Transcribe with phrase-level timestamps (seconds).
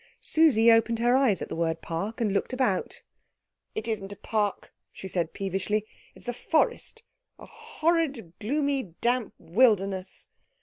[0.23, 3.03] Susie opened her eyes at the word park, and looked about.
[3.75, 5.85] "It isn't a park," she said peevishly,
[6.15, 7.03] "it's a forest
[7.37, 10.29] a horrid, gloomy, damp wilderness."